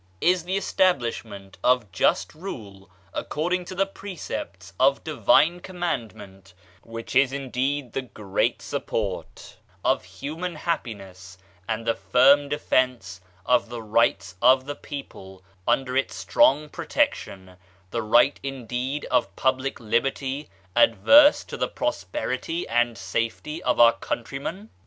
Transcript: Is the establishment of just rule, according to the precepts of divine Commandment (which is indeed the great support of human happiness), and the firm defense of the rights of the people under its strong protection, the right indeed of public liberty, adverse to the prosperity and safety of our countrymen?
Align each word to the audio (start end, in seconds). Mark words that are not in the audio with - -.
Is 0.19 0.45
the 0.45 0.57
establishment 0.57 1.59
of 1.63 1.91
just 1.91 2.33
rule, 2.33 2.89
according 3.13 3.65
to 3.65 3.75
the 3.75 3.85
precepts 3.85 4.73
of 4.79 5.03
divine 5.03 5.59
Commandment 5.59 6.55
(which 6.81 7.15
is 7.15 7.31
indeed 7.31 7.93
the 7.93 8.01
great 8.01 8.63
support 8.63 9.57
of 9.85 10.03
human 10.03 10.55
happiness), 10.55 11.37
and 11.69 11.85
the 11.85 11.93
firm 11.93 12.49
defense 12.49 13.21
of 13.45 13.69
the 13.69 13.83
rights 13.83 14.35
of 14.41 14.65
the 14.65 14.73
people 14.73 15.43
under 15.67 15.95
its 15.95 16.15
strong 16.15 16.67
protection, 16.67 17.57
the 17.91 18.01
right 18.01 18.39
indeed 18.41 19.05
of 19.11 19.35
public 19.35 19.79
liberty, 19.79 20.49
adverse 20.75 21.43
to 21.43 21.55
the 21.57 21.67
prosperity 21.67 22.67
and 22.67 22.97
safety 22.97 23.61
of 23.61 23.79
our 23.79 23.93
countrymen? 23.93 24.71